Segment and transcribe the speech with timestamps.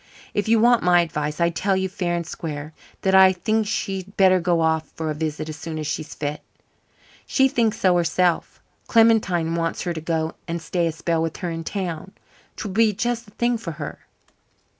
[0.33, 4.17] If you want my advice, I tell you fair and square that I think she'd
[4.17, 6.41] better go off for a visit as soon as she's fit.
[7.27, 8.59] She thinks so herself.
[8.87, 12.13] Clementine wants her to go and stay a spell with her in town.
[12.55, 13.99] 'Twould be just the thing for her."